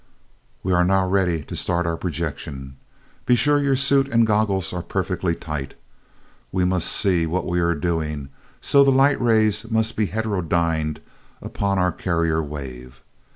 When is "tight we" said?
5.35-6.65